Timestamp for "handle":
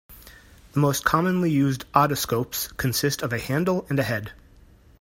3.37-3.85